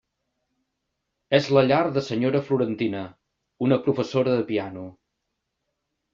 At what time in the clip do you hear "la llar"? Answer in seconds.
1.57-1.79